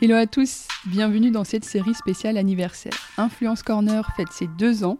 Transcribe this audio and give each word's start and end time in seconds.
Hello 0.00 0.14
à 0.14 0.28
tous, 0.28 0.68
bienvenue 0.86 1.32
dans 1.32 1.42
cette 1.42 1.64
série 1.64 1.92
spéciale 1.92 2.36
anniversaire. 2.36 2.92
Influence 3.16 3.64
Corner 3.64 4.08
fête 4.16 4.30
ses 4.30 4.46
deux 4.46 4.84
ans. 4.84 4.96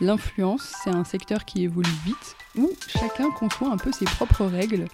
L'influence, 0.00 0.72
c'est 0.84 0.90
un 0.90 1.02
secteur 1.02 1.44
qui 1.44 1.64
évolue 1.64 1.90
vite, 2.04 2.36
où 2.56 2.70
chacun 2.86 3.32
conçoit 3.32 3.72
un 3.72 3.76
peu 3.76 3.90
ses 3.90 4.04
propres 4.04 4.44
règles 4.44 4.84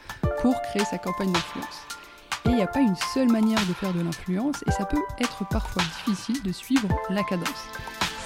pour 0.40 0.58
créer 0.62 0.86
sa 0.86 0.96
campagne 0.96 1.30
d'influence. 1.32 1.82
Et 2.46 2.48
il 2.48 2.54
n'y 2.54 2.62
a 2.62 2.66
pas 2.66 2.80
une 2.80 2.96
seule 3.12 3.30
manière 3.30 3.60
de 3.66 3.74
faire 3.74 3.92
de 3.92 4.00
l'influence, 4.00 4.64
et 4.66 4.70
ça 4.70 4.86
peut 4.86 5.02
être 5.18 5.46
parfois 5.50 5.82
difficile 5.82 6.42
de 6.42 6.50
suivre 6.50 6.88
la 7.10 7.22
cadence. 7.22 7.66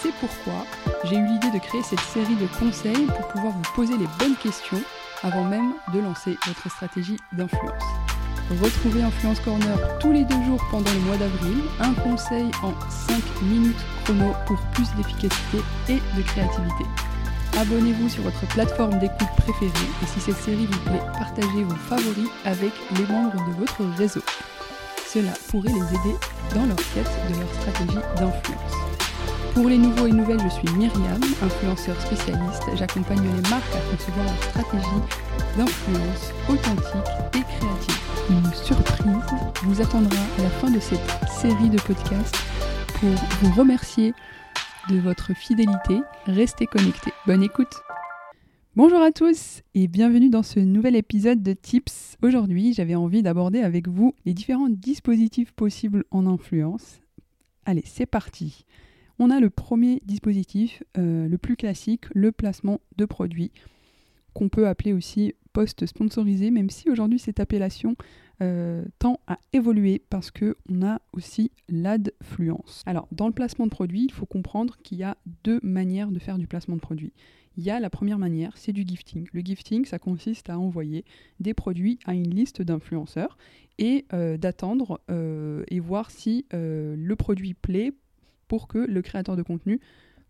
C'est 0.00 0.14
pourquoi 0.20 0.64
j'ai 1.06 1.16
eu 1.16 1.26
l'idée 1.26 1.50
de 1.50 1.58
créer 1.58 1.82
cette 1.82 1.98
série 1.98 2.36
de 2.36 2.46
conseils 2.60 3.06
pour 3.06 3.26
pouvoir 3.26 3.52
vous 3.52 3.72
poser 3.74 3.98
les 3.98 4.06
bonnes 4.20 4.36
questions 4.36 4.80
avant 5.24 5.42
même 5.42 5.72
de 5.92 5.98
lancer 5.98 6.36
votre 6.46 6.70
stratégie 6.70 7.16
d'influence. 7.32 8.05
Retrouvez 8.50 9.02
Influence 9.02 9.40
Corner 9.40 9.76
tous 9.98 10.12
les 10.12 10.24
deux 10.24 10.40
jours 10.44 10.64
pendant 10.70 10.92
le 10.92 11.00
mois 11.00 11.16
d'avril, 11.16 11.58
un 11.80 11.92
conseil 11.94 12.46
en 12.62 12.72
5 13.08 13.42
minutes 13.42 13.84
chrono 14.04 14.32
pour 14.46 14.56
plus 14.72 14.86
d'efficacité 14.94 15.58
et 15.88 15.96
de 16.16 16.22
créativité. 16.22 16.84
Abonnez-vous 17.58 18.08
sur 18.08 18.22
votre 18.22 18.46
plateforme 18.46 19.00
d'écoute 19.00 19.28
préférée 19.38 19.72
et 20.00 20.06
si 20.06 20.20
cette 20.20 20.36
série 20.36 20.66
vous 20.66 20.78
plaît, 20.80 21.02
partagez 21.18 21.64
vos 21.64 21.74
favoris 21.74 22.28
avec 22.44 22.70
les 22.96 23.12
membres 23.12 23.44
de 23.48 23.58
votre 23.58 23.82
réseau. 23.98 24.22
Cela 25.08 25.32
pourrait 25.48 25.72
les 25.72 25.88
aider 25.88 26.16
dans 26.54 26.66
leur 26.66 26.76
quête 26.76 27.10
de 27.28 27.40
leur 27.40 27.52
stratégie 27.54 27.98
d'influence. 28.16 28.76
Pour 29.54 29.68
les 29.68 29.78
nouveaux 29.78 30.06
et 30.06 30.12
nouvelles, 30.12 30.40
je 30.44 30.50
suis 30.50 30.68
Myriam, 30.76 31.20
influenceur 31.42 32.00
spécialiste. 32.00 32.62
J'accompagne 32.74 33.22
les 33.22 33.50
marques 33.50 33.74
à 33.74 33.96
concevoir 33.96 34.26
leur 34.26 34.42
stratégie 34.50 35.02
d'influence 35.56 36.32
authentique 36.48 37.12
et 37.34 37.42
créative. 37.42 37.96
Une 38.30 38.52
surprise 38.52 39.38
vous 39.62 39.80
attendra 39.80 40.18
à 40.38 40.42
la 40.42 40.50
fin 40.50 40.70
de 40.70 40.80
cette 40.80 41.00
série 41.28 41.70
de 41.70 41.80
podcasts 41.80 42.36
pour 43.00 43.10
vous 43.42 43.54
remercier 43.54 44.14
de 44.90 44.98
votre 44.98 45.34
fidélité. 45.34 46.00
Restez 46.26 46.66
connectés. 46.66 47.12
Bonne 47.26 47.42
écoute. 47.42 47.72
Bonjour 48.76 49.00
à 49.00 49.10
tous 49.10 49.62
et 49.74 49.88
bienvenue 49.88 50.28
dans 50.28 50.42
ce 50.42 50.60
nouvel 50.60 50.96
épisode 50.96 51.42
de 51.42 51.54
Tips. 51.54 52.16
Aujourd'hui, 52.22 52.74
j'avais 52.74 52.94
envie 52.94 53.22
d'aborder 53.22 53.60
avec 53.60 53.88
vous 53.88 54.14
les 54.26 54.34
différents 54.34 54.68
dispositifs 54.68 55.52
possibles 55.52 56.04
en 56.10 56.26
influence. 56.26 57.00
Allez, 57.64 57.84
c'est 57.86 58.06
parti. 58.06 58.66
On 59.18 59.30
a 59.30 59.40
le 59.40 59.48
premier 59.48 60.02
dispositif, 60.04 60.82
euh, 60.98 61.26
le 61.26 61.38
plus 61.38 61.56
classique, 61.56 62.04
le 62.14 62.32
placement 62.32 62.80
de 62.98 63.06
produits, 63.06 63.50
qu'on 64.36 64.50
peut 64.50 64.68
appeler 64.68 64.92
aussi 64.92 65.34
post 65.54 65.86
sponsorisé, 65.86 66.50
même 66.50 66.68
si 66.68 66.90
aujourd'hui 66.90 67.18
cette 67.18 67.40
appellation 67.40 67.96
euh, 68.42 68.84
tend 68.98 69.18
à 69.26 69.38
évoluer 69.54 70.02
parce 70.10 70.30
qu'on 70.30 70.82
a 70.82 71.00
aussi 71.14 71.50
l'adfluence. 71.70 72.82
Alors, 72.84 73.08
dans 73.12 73.28
le 73.28 73.32
placement 73.32 73.64
de 73.64 73.70
produits, 73.70 74.04
il 74.04 74.12
faut 74.12 74.26
comprendre 74.26 74.76
qu'il 74.82 74.98
y 74.98 75.04
a 75.04 75.16
deux 75.42 75.58
manières 75.62 76.10
de 76.10 76.18
faire 76.18 76.36
du 76.36 76.46
placement 76.46 76.76
de 76.76 76.82
produits. 76.82 77.14
Il 77.56 77.64
y 77.64 77.70
a 77.70 77.80
la 77.80 77.88
première 77.88 78.18
manière, 78.18 78.58
c'est 78.58 78.74
du 78.74 78.82
gifting. 78.86 79.26
Le 79.32 79.40
gifting, 79.40 79.86
ça 79.86 79.98
consiste 79.98 80.50
à 80.50 80.58
envoyer 80.58 81.06
des 81.40 81.54
produits 81.54 81.98
à 82.04 82.12
une 82.12 82.28
liste 82.28 82.60
d'influenceurs 82.60 83.38
et 83.78 84.04
euh, 84.12 84.36
d'attendre 84.36 85.00
et 85.08 85.80
voir 85.80 86.10
si 86.10 86.44
le 86.52 87.14
produit 87.14 87.54
plaît 87.54 87.94
pour 88.48 88.68
que 88.68 88.78
le 88.78 89.00
créateur 89.00 89.36
de 89.36 89.42
contenu 89.42 89.80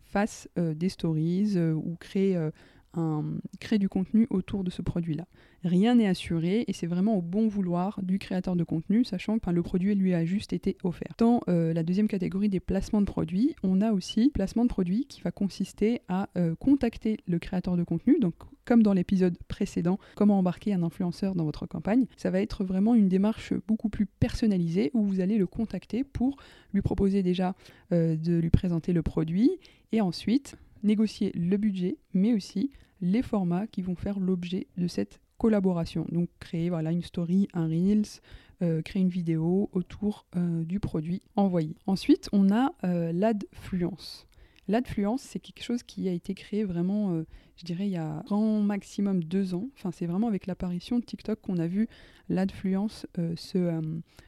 fasse 0.06 0.48
euh, 0.58 0.72
des 0.72 0.88
stories 0.88 1.54
euh, 1.56 1.74
ou 1.74 1.96
crée, 1.96 2.36
euh, 2.36 2.50
un, 2.96 3.24
crée 3.60 3.78
du 3.78 3.88
contenu 3.88 4.26
autour 4.30 4.64
de 4.64 4.70
ce 4.70 4.82
produit-là. 4.82 5.26
Rien 5.64 5.96
n'est 5.96 6.06
assuré 6.06 6.64
et 6.68 6.72
c'est 6.72 6.86
vraiment 6.86 7.16
au 7.16 7.22
bon 7.22 7.48
vouloir 7.48 8.00
du 8.02 8.18
créateur 8.18 8.56
de 8.56 8.64
contenu, 8.64 9.04
sachant 9.04 9.38
que 9.38 9.50
le 9.50 9.62
produit 9.62 9.94
lui 9.94 10.14
a 10.14 10.24
juste 10.24 10.52
été 10.52 10.76
offert. 10.84 11.14
Dans 11.18 11.40
la 11.46 11.82
deuxième 11.82 12.08
catégorie 12.08 12.48
des 12.48 12.60
placements 12.60 13.00
de 13.00 13.06
produits, 13.06 13.54
on 13.62 13.80
a 13.80 13.92
aussi 13.92 14.30
placement 14.32 14.64
de 14.64 14.68
produits 14.68 15.06
qui 15.06 15.22
va 15.22 15.32
consister 15.32 16.02
à 16.08 16.28
contacter 16.60 17.18
le 17.26 17.38
créateur 17.38 17.76
de 17.76 17.84
contenu, 17.84 18.18
donc 18.20 18.34
comme 18.66 18.82
dans 18.82 18.92
l'épisode 18.92 19.38
précédent, 19.48 19.98
comment 20.16 20.38
embarquer 20.38 20.74
un 20.74 20.82
influenceur 20.82 21.34
dans 21.34 21.44
votre 21.44 21.66
campagne. 21.66 22.06
Ça 22.16 22.30
va 22.30 22.40
être 22.40 22.64
vraiment 22.64 22.94
une 22.94 23.08
démarche 23.08 23.54
beaucoup 23.66 23.88
plus 23.88 24.06
personnalisée 24.06 24.90
où 24.92 25.04
vous 25.04 25.20
allez 25.20 25.38
le 25.38 25.46
contacter 25.46 26.04
pour 26.04 26.36
lui 26.74 26.82
proposer 26.82 27.22
déjà 27.22 27.54
euh, 27.92 28.16
de 28.16 28.34
lui 28.34 28.50
présenter 28.50 28.92
le 28.92 29.02
produit 29.02 29.50
et 29.92 30.00
ensuite 30.00 30.56
négocier 30.82 31.32
le 31.34 31.56
budget, 31.56 31.96
mais 32.12 32.34
aussi 32.34 32.70
les 33.00 33.22
formats 33.22 33.66
qui 33.66 33.82
vont 33.82 33.96
faire 33.96 34.18
l'objet 34.18 34.66
de 34.76 34.86
cette 34.86 35.20
collaboration. 35.38 36.06
Donc 36.10 36.28
créer 36.40 36.70
voilà, 36.70 36.92
une 36.92 37.02
story, 37.02 37.48
un 37.52 37.66
Reels, 37.66 38.20
euh, 38.62 38.82
créer 38.82 39.02
une 39.02 39.08
vidéo 39.08 39.68
autour 39.72 40.26
euh, 40.36 40.64
du 40.64 40.80
produit 40.80 41.22
envoyé. 41.36 41.76
Ensuite, 41.86 42.28
on 42.32 42.50
a 42.50 42.72
l'adfluence. 42.82 44.26
L'adfluence, 44.68 45.22
c'est 45.22 45.38
quelque 45.38 45.62
chose 45.62 45.84
qui 45.84 46.08
a 46.08 46.12
été 46.12 46.34
créé 46.34 46.64
vraiment, 46.64 47.12
euh, 47.12 47.24
je 47.56 47.64
dirais, 47.64 47.86
il 47.86 47.92
y 47.92 47.96
a 47.96 48.22
grand 48.26 48.60
maximum 48.60 49.22
deux 49.22 49.54
ans. 49.54 49.68
Enfin, 49.76 49.92
c'est 49.92 50.06
vraiment 50.06 50.26
avec 50.26 50.46
l'apparition 50.46 50.98
de 50.98 51.04
TikTok 51.04 51.40
qu'on 51.40 51.58
a 51.58 51.68
vu 51.68 51.88
l'adfluence 52.28 53.06
euh, 53.18 53.36
se, 53.36 53.58
euh, 53.58 53.80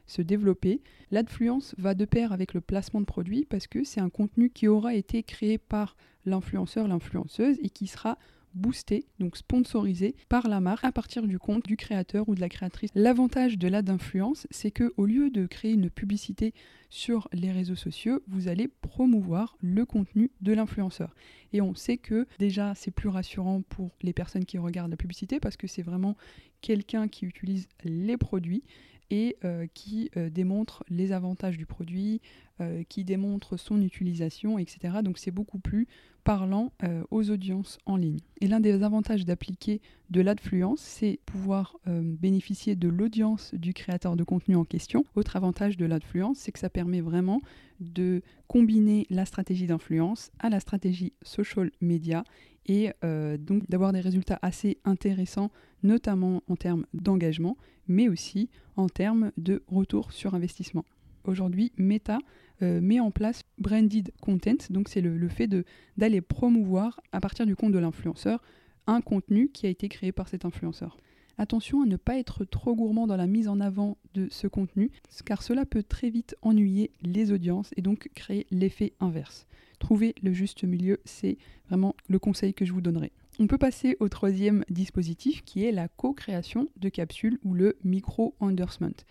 se 0.06 0.22
développer. 0.22 0.80
L'adfluence 1.10 1.74
va 1.76 1.94
de 1.94 2.04
pair 2.04 2.32
avec 2.32 2.54
le 2.54 2.60
placement 2.60 3.00
de 3.00 3.06
produits 3.06 3.46
parce 3.46 3.66
que 3.66 3.82
c'est 3.82 4.00
un 4.00 4.10
contenu 4.10 4.50
qui 4.50 4.68
aura 4.68 4.94
été 4.94 5.24
créé 5.24 5.58
par 5.58 5.96
l'influenceur, 6.24 6.86
l'influenceuse 6.86 7.58
et 7.60 7.70
qui 7.70 7.88
sera 7.88 8.16
boosté, 8.54 9.06
donc 9.18 9.36
sponsorisé 9.36 10.14
par 10.28 10.48
la 10.48 10.60
marque 10.60 10.84
à 10.84 10.92
partir 10.92 11.26
du 11.26 11.38
compte 11.38 11.64
du 11.66 11.76
créateur 11.76 12.28
ou 12.28 12.34
de 12.34 12.40
la 12.40 12.48
créatrice. 12.48 12.90
L'avantage 12.94 13.58
de 13.58 13.68
l'ad 13.68 13.84
d'influence, 13.84 14.46
c'est 14.50 14.70
que 14.70 14.92
au 14.96 15.06
lieu 15.06 15.30
de 15.30 15.46
créer 15.46 15.72
une 15.72 15.90
publicité 15.90 16.54
sur 16.90 17.28
les 17.32 17.52
réseaux 17.52 17.76
sociaux, 17.76 18.20
vous 18.26 18.48
allez 18.48 18.68
promouvoir 18.68 19.56
le 19.60 19.84
contenu 19.84 20.30
de 20.40 20.52
l'influenceur. 20.52 21.14
Et 21.52 21.60
on 21.60 21.74
sait 21.74 21.96
que 21.96 22.26
déjà 22.38 22.74
c'est 22.74 22.90
plus 22.90 23.08
rassurant 23.08 23.62
pour 23.62 23.96
les 24.02 24.12
personnes 24.12 24.44
qui 24.44 24.58
regardent 24.58 24.90
la 24.90 24.96
publicité 24.96 25.40
parce 25.40 25.56
que 25.56 25.66
c'est 25.66 25.82
vraiment 25.82 26.16
quelqu'un 26.60 27.08
qui 27.08 27.26
utilise 27.26 27.68
les 27.84 28.16
produits 28.16 28.64
et 29.10 29.36
euh, 29.44 29.66
qui 29.74 30.10
euh, 30.16 30.30
démontre 30.30 30.84
les 30.88 31.12
avantages 31.12 31.56
du 31.56 31.66
produit, 31.66 32.20
euh, 32.60 32.82
qui 32.88 33.04
démontre 33.04 33.56
son 33.56 33.80
utilisation, 33.82 34.58
etc. 34.58 34.98
Donc 35.02 35.18
c'est 35.18 35.30
beaucoup 35.30 35.58
plus 35.58 35.86
parlant 36.24 36.72
aux 37.10 37.30
audiences 37.30 37.78
en 37.86 37.96
ligne. 37.96 38.18
Et 38.42 38.48
l'un 38.48 38.60
des 38.60 38.82
avantages 38.82 39.24
d'appliquer 39.24 39.80
de 40.10 40.20
l'adfluence, 40.20 40.80
c'est 40.80 41.20
pouvoir 41.24 41.78
bénéficier 41.86 42.76
de 42.76 42.86
l'audience 42.86 43.54
du 43.54 43.72
créateur 43.72 44.14
de 44.14 44.24
contenu 44.24 44.54
en 44.54 44.66
question. 44.66 45.06
Autre 45.14 45.36
avantage 45.36 45.78
de 45.78 45.86
l'adfluence, 45.86 46.36
c'est 46.36 46.52
que 46.52 46.58
ça 46.58 46.68
permet 46.68 47.00
vraiment 47.00 47.40
de 47.80 48.20
combiner 48.46 49.06
la 49.08 49.24
stratégie 49.24 49.66
d'influence 49.66 50.30
à 50.38 50.50
la 50.50 50.60
stratégie 50.60 51.14
social 51.22 51.70
media 51.80 52.24
et 52.66 52.90
donc 53.38 53.66
d'avoir 53.70 53.94
des 53.94 54.00
résultats 54.00 54.38
assez 54.42 54.76
intéressants, 54.84 55.50
notamment 55.82 56.42
en 56.48 56.56
termes 56.56 56.86
d'engagement, 56.94 57.56
mais 57.86 58.08
aussi 58.08 58.48
en 58.76 58.88
termes 58.88 59.32
de 59.36 59.62
retour 59.68 60.12
sur 60.12 60.34
investissement. 60.34 60.84
Aujourd'hui, 61.24 61.72
Meta 61.76 62.18
euh, 62.62 62.80
met 62.80 63.00
en 63.00 63.10
place 63.10 63.42
branded 63.58 64.10
content, 64.20 64.56
donc 64.70 64.88
c'est 64.88 65.00
le, 65.00 65.28
fait 65.28 65.48
d'aller 65.96 66.20
promouvoir 66.20 67.00
à 67.12 67.20
partir 67.20 67.46
du 67.46 67.54
compte 67.54 67.72
de 67.72 67.78
l'influenceur 67.78 68.42
un 68.86 69.00
contenu 69.00 69.50
qui 69.50 69.66
a 69.66 69.68
été 69.68 69.88
créé 69.88 70.12
par 70.12 70.28
cet 70.28 70.44
influenceur. 70.44 70.96
Attention 71.36 71.82
à 71.82 71.86
ne 71.86 71.96
pas 71.96 72.18
être 72.18 72.44
trop 72.44 72.74
gourmand 72.74 73.06
dans 73.06 73.16
la 73.16 73.28
mise 73.28 73.46
en 73.46 73.60
avant 73.60 73.96
de 74.14 74.26
ce 74.30 74.48
contenu, 74.48 74.90
car 75.24 75.42
cela 75.42 75.66
peut 75.66 75.84
très 75.84 76.10
vite 76.10 76.34
ennuyer 76.42 76.90
les 77.02 77.30
audiences 77.30 77.70
et 77.76 77.82
donc 77.82 78.08
créer 78.14 78.46
l'effet 78.50 78.94
inverse. 78.98 79.46
Trouver 79.78 80.14
le 80.22 80.32
juste 80.32 80.64
milieu, 80.64 80.98
c'est 81.04 81.38
vraiment 81.68 81.94
le 82.08 82.18
conseil 82.18 82.54
que 82.54 82.64
je 82.64 82.72
vous 82.72 82.80
donnerai. 82.80 83.12
On 83.40 83.46
peut 83.46 83.58
passer 83.58 83.96
au 84.00 84.08
troisième 84.08 84.64
dispositif 84.68 85.44
qui 85.44 85.64
est 85.64 85.70
la 85.70 85.86
co-création 85.86 86.68
de 86.76 86.88
capsules 86.88 87.38
ou 87.44 87.54
le 87.54 87.76
micro-endorsement. 87.84 89.04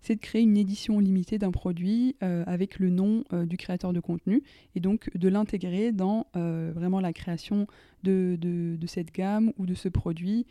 c'est 0.00 0.14
de 0.14 0.20
créer 0.20 0.42
une 0.42 0.56
édition 0.56 1.00
limitée 1.00 1.38
d'un 1.38 1.50
produit 1.50 2.14
euh, 2.22 2.44
avec 2.46 2.78
le 2.78 2.88
nom 2.88 3.24
euh, 3.32 3.46
du 3.46 3.56
créateur 3.56 3.92
de 3.92 3.98
contenu 3.98 4.44
et 4.76 4.80
donc 4.80 5.10
de 5.16 5.28
l'intégrer 5.28 5.90
dans 5.90 6.28
euh, 6.36 6.70
vraiment 6.72 7.00
la 7.00 7.12
création 7.12 7.66
de, 8.04 8.38
de, 8.40 8.86
cette 8.86 9.12
gamme 9.12 9.52
ou 9.58 9.66
de 9.66 9.74
ce 9.74 9.88
produit 9.88 10.46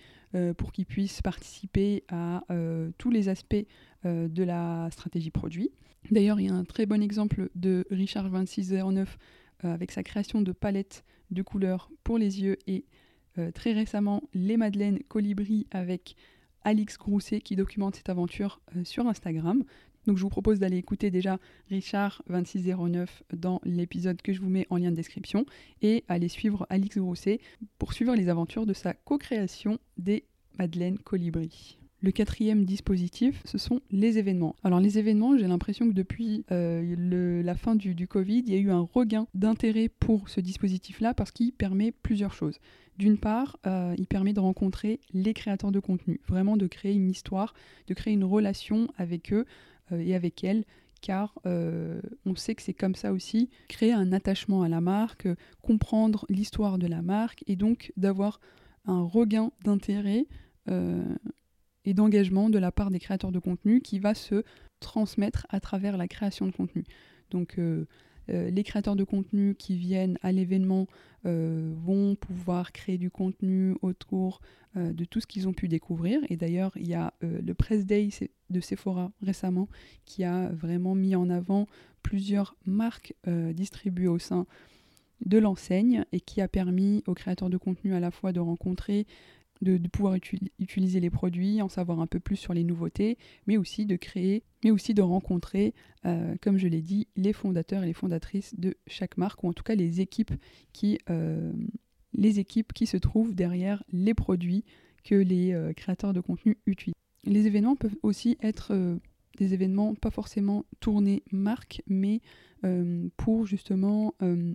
pour 0.57 0.73
qu'il 0.73 0.85
puisse 0.85 1.21
participer 1.21 2.03
à 2.09 2.43
tous 2.97 3.09
les 3.09 3.29
aspects 3.29 3.55
de 4.03 4.43
la 4.43 4.89
stratégie 4.91 5.31
produit. 5.31 5.71
D'ailleurs, 6.11 6.41
il 6.41 6.47
y 6.47 6.49
a 6.49 6.53
un 6.53 6.65
très 6.65 6.85
bon 6.85 7.01
exemple 7.01 7.49
de 7.55 7.87
Richard 7.89 8.29
2609 8.29 9.17
avec 9.63 9.91
sa 9.91 10.03
création 10.03 10.41
de 10.41 10.51
palettes 10.51 11.05
de 11.31 11.41
couleurs 11.41 11.89
pour 12.03 12.17
les 12.17 12.41
yeux 12.41 12.57
et 12.67 12.85
très 13.53 13.73
récemment 13.73 14.23
les 14.33 14.57
madeleines 14.57 14.97
colibri 15.07 15.67
avec 15.69 16.15
Alix 16.67 16.97
Grousset 16.97 17.39
qui 17.39 17.55
documente 17.55 17.95
cette 17.95 18.09
aventure 18.09 18.59
euh, 18.75 18.83
sur 18.83 19.07
Instagram. 19.07 19.63
Donc 20.05 20.17
je 20.17 20.21
vous 20.21 20.29
propose 20.29 20.59
d'aller 20.59 20.77
écouter 20.77 21.11
déjà 21.11 21.39
Richard 21.69 22.21
2609 22.27 23.23
dans 23.33 23.61
l'épisode 23.63 24.21
que 24.21 24.33
je 24.33 24.41
vous 24.41 24.49
mets 24.49 24.67
en 24.69 24.75
lien 24.75 24.91
de 24.91 24.95
description 24.95 25.45
et 25.81 26.03
aller 26.09 26.27
suivre 26.27 26.67
Alix 26.69 26.97
Grousset 26.97 27.39
pour 27.77 27.93
suivre 27.93 28.15
les 28.15 28.27
aventures 28.27 28.65
de 28.65 28.73
sa 28.73 28.93
co-création 28.93 29.79
des 29.97 30.25
Madeleine 30.57 30.97
Colibri. 30.97 31.77
Le 31.99 32.11
quatrième 32.11 32.63
dispositif, 32.63 33.41
ce 33.45 33.57
sont 33.57 33.81
les 33.89 34.19
événements. 34.19 34.55
Alors 34.63 34.79
les 34.79 34.99
événements, 34.99 35.35
j'ai 35.35 35.47
l'impression 35.47 35.87
que 35.89 35.93
depuis 35.93 36.45
euh, 36.51 37.41
la 37.41 37.55
fin 37.55 37.75
du, 37.75 38.07
Covid, 38.07 38.43
il 38.45 38.53
y 38.53 38.55
a 38.55 38.59
eu 38.59 38.69
un 38.69 38.87
regain 38.93 39.27
d'intérêt 39.33 39.89
pour 39.89 40.29
ce 40.29 40.39
dispositif-là 40.39 41.15
parce 41.15 41.31
qu'il 41.31 41.53
permet 41.53 41.91
plusieurs 41.91 42.33
choses. 42.33 42.59
D'une 42.99 43.17
part, 43.17 43.57
euh, 43.65 43.95
il 43.97 44.05
permet 44.05 44.33
de 44.33 44.39
rencontrer 44.39 44.99
les 45.11 45.33
créateurs 45.33 45.71
de 45.71 45.79
contenu, 45.79 46.21
vraiment 46.27 46.55
de 46.55 46.67
créer 46.67 46.93
une 46.93 47.09
histoire, 47.09 47.55
de 47.87 47.95
créer 47.95 48.13
une 48.13 48.23
relation 48.23 48.87
avec 48.97 49.33
eux 49.33 49.45
euh, 49.91 49.97
et 49.97 50.13
avec 50.13 50.43
elles, 50.43 50.65
car 51.01 51.35
on 51.45 52.35
sait 52.35 52.55
que 52.55 52.63
c'est 52.63 52.73
comme 52.73 52.95
ça 52.95 53.13
aussi, 53.13 53.49
créer 53.67 53.93
un 53.93 54.11
attachement 54.13 54.63
à 54.63 54.67
la 54.67 54.81
marque, 54.81 55.27
comprendre 55.61 56.25
l'histoire 56.27 56.79
de 56.79 56.87
la 56.87 57.03
marque 57.03 57.43
et 57.45 57.55
donc 57.55 57.93
d'avoir 57.97 58.39
un 58.87 59.03
regain 59.03 59.51
d'intérêt 59.63 60.25
et 61.87 61.93
d'engagement 61.93 62.49
de 62.49 62.59
la 62.59 62.71
part 62.71 62.91
des 62.91 62.99
créateurs 62.99 63.31
de 63.31 63.39
contenu 63.39 63.81
qui 63.81 63.97
va 63.97 64.13
se 64.13 64.43
transmettre 64.81 65.47
à 65.49 65.59
travers 65.59 65.97
la 65.97 66.07
création 66.07 66.45
de 66.45 66.51
contenu. 66.51 66.83
Donc 67.31 67.57
euh, 68.29 68.49
les 68.49 68.63
créateurs 68.63 68.95
de 68.95 69.03
contenu 69.03 69.55
qui 69.55 69.77
viennent 69.77 70.17
à 70.21 70.31
l'événement 70.31 70.87
euh, 71.25 71.73
vont 71.77 72.15
pouvoir 72.15 72.71
créer 72.71 72.97
du 72.97 73.09
contenu 73.09 73.75
autour 73.81 74.41
euh, 74.75 74.91
de 74.91 75.05
tout 75.05 75.21
ce 75.21 75.27
qu'ils 75.27 75.47
ont 75.47 75.53
pu 75.53 75.67
découvrir. 75.67 76.19
Et 76.29 76.35
d'ailleurs, 76.35 76.71
il 76.75 76.87
y 76.87 76.93
a 76.93 77.13
le 77.21 77.53
Press 77.53 77.85
Day 77.85 78.09
de 78.49 78.59
Sephora 78.59 79.11
récemment 79.21 79.69
qui 80.05 80.23
a 80.23 80.49
vraiment 80.49 80.95
mis 80.95 81.15
en 81.15 81.29
avant 81.29 81.67
plusieurs 82.03 82.55
marques 82.65 83.13
distribuées 83.53 84.07
au 84.07 84.19
sein 84.19 84.45
de 85.25 85.37
l'enseigne 85.37 86.05
et 86.11 86.19
qui 86.19 86.41
a 86.41 86.47
permis 86.47 87.03
aux 87.07 87.13
créateurs 87.13 87.49
de 87.49 87.57
contenu 87.57 87.93
à 87.93 87.99
la 87.99 88.11
fois 88.11 88.31
de 88.31 88.39
rencontrer 88.39 89.07
de, 89.61 89.77
pouvoir 89.87 90.15
utiliser 90.59 90.99
les 90.99 91.09
produits, 91.09 91.61
en 91.61 91.69
savoir 91.69 91.99
un 91.99 92.07
peu 92.07 92.19
plus 92.19 92.35
sur 92.35 92.53
les 92.53 92.63
nouveautés, 92.63 93.17
mais 93.47 93.57
aussi 93.57 93.85
de 93.85 93.95
créer, 93.95 94.43
mais 94.63 94.71
aussi 94.71 94.93
de 94.93 95.01
rencontrer, 95.01 95.73
euh, 96.05 96.35
comme 96.41 96.57
je 96.57 96.67
l'ai 96.67 96.81
dit, 96.81 97.07
les 97.15 97.33
fondateurs 97.33 97.83
et 97.83 97.87
les 97.87 97.93
fondatrices 97.93 98.55
de 98.57 98.75
chaque 98.87 99.17
marque, 99.17 99.43
ou 99.43 99.49
en 99.49 99.53
tout 99.53 99.63
cas 99.63 99.75
les 99.75 100.01
équipes 100.01 100.33
qui, 100.73 100.99
euh, 101.09 101.51
se 102.13 102.97
trouvent 102.97 103.35
derrière 103.35 103.83
les 103.91 104.13
produits 104.13 104.63
que 105.03 105.15
les 105.15 105.53
euh, 105.53 105.73
créateurs 105.73 106.13
de 106.13 106.21
contenu 106.21 106.57
utilisent. 106.65 106.95
Les 107.25 107.47
événements 107.47 107.75
peuvent 107.75 107.97
aussi 108.03 108.37
être 108.41 108.73
des 109.37 109.53
événements 109.53 109.95
pas 109.95 110.11
forcément 110.11 110.65
tournés 110.79 111.23
marque, 111.31 111.81
mais 111.87 112.21
pour 113.17 113.45
justement 113.45 114.13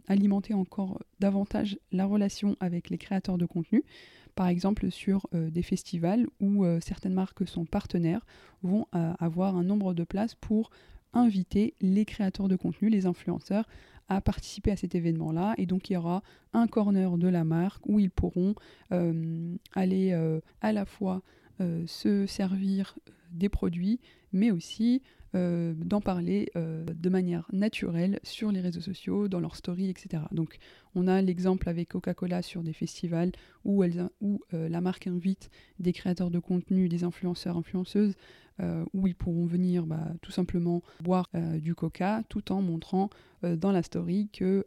alimenter 0.08 0.54
encore 0.54 1.02
davantage 1.20 1.78
la 1.90 2.06
relation 2.06 2.56
avec 2.60 2.88
les 2.88 2.96
créateurs 2.96 3.36
de 3.36 3.44
contenu 3.44 3.84
par 4.34 4.48
exemple 4.48 4.90
sur 4.90 5.26
euh, 5.34 5.50
des 5.50 5.62
festivals 5.62 6.26
où 6.40 6.64
euh, 6.64 6.80
certaines 6.80 7.14
marques 7.14 7.46
sont 7.46 7.64
partenaires, 7.64 8.24
vont 8.62 8.86
euh, 8.94 9.12
avoir 9.18 9.56
un 9.56 9.64
nombre 9.64 9.94
de 9.94 10.04
places 10.04 10.34
pour 10.34 10.70
inviter 11.12 11.74
les 11.80 12.04
créateurs 12.04 12.48
de 12.48 12.56
contenu, 12.56 12.88
les 12.88 13.06
influenceurs, 13.06 13.68
à 14.08 14.20
participer 14.20 14.70
à 14.70 14.76
cet 14.76 14.94
événement-là. 14.94 15.54
Et 15.58 15.66
donc 15.66 15.90
il 15.90 15.94
y 15.94 15.96
aura 15.96 16.22
un 16.54 16.66
corner 16.66 17.18
de 17.18 17.28
la 17.28 17.44
marque 17.44 17.86
où 17.86 18.00
ils 18.00 18.10
pourront 18.10 18.54
aller 19.74 20.40
à 20.60 20.72
la 20.72 20.86
fois 20.86 21.22
se 21.86 22.26
servir 22.26 22.98
des 23.30 23.50
produits, 23.50 24.00
mais 24.32 24.50
aussi 24.50 25.02
euh, 25.34 25.72
d'en 25.74 26.02
parler 26.02 26.50
euh, 26.56 26.84
de 26.84 27.08
manière 27.08 27.48
naturelle 27.54 28.20
sur 28.22 28.52
les 28.52 28.60
réseaux 28.60 28.82
sociaux, 28.82 29.28
dans 29.28 29.40
leurs 29.40 29.56
stories, 29.56 29.88
etc. 29.88 30.24
Donc 30.30 30.58
on 30.94 31.08
a 31.08 31.22
l'exemple 31.22 31.70
avec 31.70 31.88
Coca-Cola 31.88 32.42
sur 32.42 32.62
des 32.62 32.74
festivals 32.74 33.32
où, 33.64 33.82
euh, 33.82 34.68
la 34.68 34.80
marque 34.82 35.06
invite 35.06 35.48
des 35.78 35.94
créateurs 35.94 36.30
de 36.30 36.38
contenu, 36.38 36.90
des 36.90 37.02
influenceurs, 37.02 37.56
influenceuses, 37.56 38.14
où 38.92 39.08
ils 39.08 39.16
pourront 39.16 39.46
venir 39.46 39.86
bah, 39.86 40.12
tout 40.20 40.30
simplement 40.30 40.82
boire 41.02 41.28
du 41.54 41.74
coca 41.74 42.22
tout 42.28 42.52
en 42.52 42.62
montrant 42.62 43.10
dans 43.42 43.72
la 43.72 43.82
story 43.82 44.28
que 44.32 44.64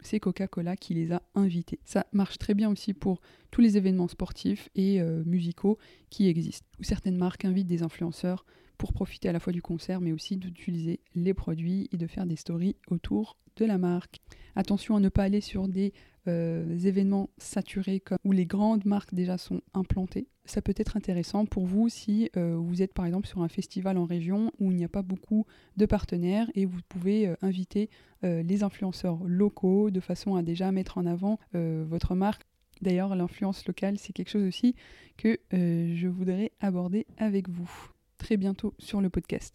c'est 0.00 0.20
Coca-Cola 0.20 0.76
qui 0.76 0.92
les 0.92 1.12
a 1.12 1.22
invités. 1.34 1.78
Ça 1.86 2.04
marche 2.12 2.36
très 2.36 2.52
bien 2.52 2.68
aussi 2.68 2.92
pour 2.92 3.22
tous 3.50 3.62
les 3.62 3.78
événements 3.78 4.08
sportifs 4.08 4.68
et 4.74 5.00
musicaux 5.24 5.78
qui 6.10 6.28
existent, 6.28 6.66
où 6.78 6.82
certaines 6.82 7.16
marques 7.16 7.46
invitent 7.46 7.68
des 7.68 7.82
influenceurs 7.82 8.44
pour 8.78 8.92
profiter 8.92 9.28
à 9.28 9.32
la 9.32 9.40
fois 9.40 9.52
du 9.52 9.62
concert, 9.62 10.00
mais 10.00 10.12
aussi 10.12 10.36
d'utiliser 10.36 11.00
les 11.14 11.34
produits 11.34 11.88
et 11.92 11.96
de 11.96 12.06
faire 12.06 12.26
des 12.26 12.36
stories 12.36 12.76
autour 12.88 13.36
de 13.56 13.64
la 13.64 13.78
marque. 13.78 14.20
Attention 14.54 14.96
à 14.96 15.00
ne 15.00 15.08
pas 15.08 15.24
aller 15.24 15.40
sur 15.40 15.68
des 15.68 15.92
euh, 16.28 16.78
événements 16.78 17.30
saturés 17.38 18.02
où 18.24 18.32
les 18.32 18.46
grandes 18.46 18.84
marques 18.84 19.14
déjà 19.14 19.38
sont 19.38 19.60
implantées. 19.74 20.26
Ça 20.44 20.62
peut 20.62 20.74
être 20.76 20.96
intéressant 20.96 21.46
pour 21.46 21.66
vous 21.66 21.88
si 21.88 22.30
euh, 22.36 22.56
vous 22.56 22.82
êtes 22.82 22.94
par 22.94 23.06
exemple 23.06 23.26
sur 23.26 23.42
un 23.42 23.48
festival 23.48 23.98
en 23.98 24.04
région 24.04 24.50
où 24.58 24.70
il 24.70 24.76
n'y 24.76 24.84
a 24.84 24.88
pas 24.88 25.02
beaucoup 25.02 25.46
de 25.76 25.86
partenaires 25.86 26.50
et 26.54 26.64
vous 26.64 26.80
pouvez 26.88 27.28
euh, 27.28 27.36
inviter 27.42 27.90
les 28.22 28.64
influenceurs 28.64 29.22
locaux 29.24 29.92
de 29.92 30.00
façon 30.00 30.34
à 30.34 30.42
déjà 30.42 30.72
mettre 30.72 30.98
en 30.98 31.06
avant 31.06 31.38
votre 31.52 32.16
marque. 32.16 32.42
D'ailleurs, 32.82 33.14
l'influence 33.14 33.64
locale, 33.68 33.98
c'est 33.98 34.12
quelque 34.12 34.30
chose 34.30 34.48
aussi 34.48 34.74
que 35.16 35.38
je 35.52 36.08
voudrais 36.08 36.50
aborder 36.58 37.06
avec 37.18 37.48
vous 37.48 37.92
très 38.18 38.36
bientôt 38.36 38.74
sur 38.78 39.00
le 39.00 39.10
podcast. 39.10 39.54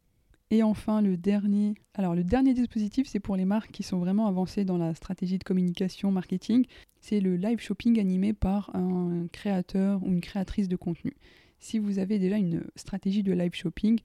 Et 0.52 0.64
enfin, 0.64 1.02
le 1.02 1.16
dernier, 1.16 1.76
alors 1.94 2.14
le 2.14 2.26
dernier 2.26 2.54
dispositif, 2.54 3.08
c'est 3.08 3.22
pour 3.22 3.38
les 3.38 3.46
marques 3.46 3.72
qui 3.72 3.84
sont 3.84 4.00
vraiment 4.00 4.28
avancées 4.28 4.66
dans 4.66 4.78
la 4.78 4.94
stratégie 4.94 5.38
de 5.38 5.44
communication, 5.46 6.12
marketing. 6.12 6.66
C'est 7.00 7.22
le 7.22 7.38
live 7.38 7.60
shopping 7.60 8.00
animé 8.00 8.34
par 8.34 8.76
un 8.76 9.28
créateur 9.32 10.04
ou 10.04 10.08
une 10.08 10.20
créatrice 10.20 10.68
de 10.68 10.76
contenu. 10.76 11.14
Si 11.60 11.80
vous 11.80 12.00
avez 12.00 12.20
déjà 12.20 12.38
une 12.38 12.66
stratégie 12.76 13.24
de 13.24 13.32
live 13.32 13.54
shopping, 13.54 14.00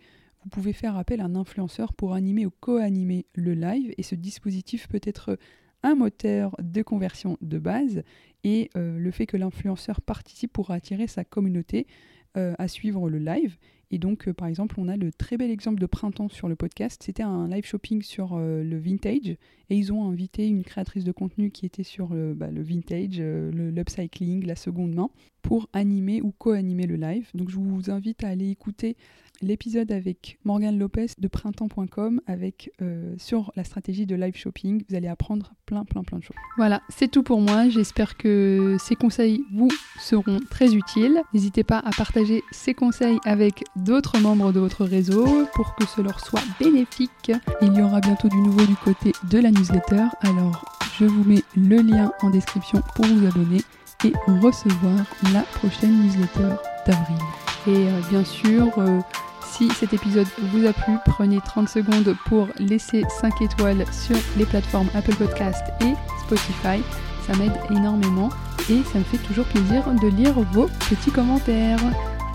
vous 0.45 0.49
pouvez 0.49 0.73
faire 0.73 0.97
appel 0.97 1.21
à 1.21 1.25
un 1.25 1.35
influenceur 1.35 1.93
pour 1.95 2.15
animer 2.15 2.47
ou 2.47 2.53
co-animer 2.61 3.27
le 3.35 3.55
live. 3.55 3.93
Et 3.99 4.05
ce 4.05 4.15
dispositif 4.15 4.87
peut 4.87 5.01
être 5.03 5.37
un 5.83 5.97
moteur 5.97 6.55
de 6.63 6.83
conversion 6.83 7.39
de 7.41 7.59
base. 7.59 8.05
Et 8.45 8.71
euh, 8.77 8.97
le 8.97 9.11
fait 9.11 9.27
que 9.27 9.37
l'influenceur 9.37 10.01
participe 10.01 10.53
pour 10.53 10.71
attirer 10.71 11.09
sa 11.09 11.25
communauté 11.25 11.89
euh, 12.37 12.55
à 12.59 12.69
suivre 12.69 13.11
le 13.11 13.19
live. 13.19 13.57
Et 13.91 13.99
donc, 13.99 14.29
euh, 14.29 14.33
par 14.33 14.49
exemple, 14.49 14.77
on 14.79 14.89
a 14.89 14.97
le 14.97 15.13
très 15.13 15.37
bel 15.37 15.51
exemple 15.51 15.81
de 15.81 15.87
printemps 15.87 16.29
sur 16.29 16.49
le 16.49 16.57
podcast. 16.57 17.03
C'était 17.05 17.23
un 17.23 17.49
live 17.49 17.65
shopping 17.65 18.03
sur 18.03 18.35
euh, 18.35 18.63
le 18.63 18.79
vintage. 18.79 19.37
Et 19.71 19.77
ils 19.77 19.93
ont 19.93 20.09
invité 20.09 20.47
une 20.47 20.65
créatrice 20.65 21.05
de 21.05 21.13
contenu 21.13 21.51
qui 21.51 21.67
était 21.67 21.83
sur 21.83 22.13
le, 22.13 22.35
bah, 22.35 22.51
le 22.51 22.63
vintage, 22.63 23.21
l'upcycling, 23.21 24.45
la 24.47 24.57
seconde 24.57 24.95
main, 24.95 25.11
pour 25.47 25.69
animer 25.73 26.21
ou 26.23 26.33
co-animer 26.37 26.87
le 26.87 26.97
live. 26.97 27.29
Donc, 27.35 27.51
je 27.51 27.57
vous 27.57 27.89
invite 27.89 28.25
à 28.25 28.29
aller 28.29 28.51
écouter 28.51 28.97
l'épisode 29.43 29.93
avec 29.93 30.39
Morgane 30.45 30.77
Lopez 30.77 31.07
de 31.19 31.29
printemps.com 31.29 32.21
avec 32.27 32.73
euh, 32.83 33.15
sur 33.17 33.53
la 33.55 33.63
stratégie 33.63 34.07
de 34.07 34.17
live 34.17 34.35
shopping. 34.35 34.83
Vous 34.89 34.97
allez 34.97 35.07
apprendre 35.07 35.53
plein 35.65 35.85
plein 35.85 36.03
plein 36.03 36.19
de 36.19 36.25
choses. 36.25 36.37
Voilà, 36.57 36.83
c'est 36.89 37.09
tout 37.09 37.23
pour 37.23 37.41
moi. 37.41 37.69
J'espère 37.69 38.17
que 38.17 38.77
ces 38.81 38.97
conseils 38.97 39.45
vous 39.53 39.71
seront 40.01 40.41
très 40.51 40.75
utiles. 40.75 41.23
N'hésitez 41.33 41.63
pas 41.63 41.79
à 41.79 41.91
partager 41.97 42.43
ces 42.51 42.75
conseils 42.75 43.19
avec 43.25 43.63
d'autres 43.77 44.19
membres 44.19 44.53
de 44.53 44.59
votre 44.59 44.85
réseau 44.85 45.47
pour 45.55 45.77
que 45.77 45.87
ce 45.87 46.01
leur 46.01 46.19
soit 46.19 46.43
bénéfique. 46.59 47.31
Il 47.63 47.73
y 47.73 47.83
aura 47.83 48.01
bientôt 48.01 48.29
du 48.29 48.39
nouveau 48.39 48.67
du 48.67 48.77
côté 48.77 49.13
de 49.31 49.39
la 49.39 49.53
newsletter. 49.53 50.07
Alors, 50.23 50.65
je 50.99 51.05
vous 51.05 51.23
mets 51.23 51.43
le 51.55 51.83
lien 51.83 52.11
en 52.23 52.31
description 52.31 52.81
pour 52.97 53.05
vous 53.05 53.27
abonner 53.27 53.61
et 54.05 54.13
recevoir 54.43 55.05
la 55.33 55.43
prochaine 55.43 56.03
newsletter 56.03 56.55
d'avril. 56.87 57.19
Et 57.67 57.89
euh, 57.89 58.01
bien 58.11 58.25
sûr, 58.25 58.71
euh, 58.79 59.01
si 59.43 59.69
cet 59.71 59.95
épisode 59.95 60.27
vous 60.53 60.67
a 60.67 60.73
plu, 60.73 60.95
prenez 61.07 61.41
30 61.41 61.69
secondes 61.69 62.15
pour 62.27 62.49
laisser 62.59 63.05
5 63.21 63.43
étoiles 63.43 63.85
sur 63.93 64.17
les 64.37 64.45
plateformes 64.45 64.89
Apple 64.95 65.15
Podcast 65.15 65.63
et 65.81 65.95
Spotify. 66.25 66.83
Ça 67.27 67.37
m'aide 67.39 67.59
énormément 67.71 68.29
et 68.71 68.83
ça 68.93 68.99
me 68.99 69.05
fait 69.05 69.19
toujours 69.19 69.47
plaisir 69.47 69.85
de 70.01 70.09
lire 70.09 70.35
vos 70.53 70.69
petits 70.89 71.11
commentaires. 71.11 71.81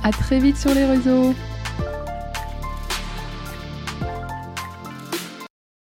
A 0.04 0.12
très 0.12 0.40
vite 0.40 0.58
sur 0.58 0.74
les 0.74 0.86
réseaux 0.86 1.34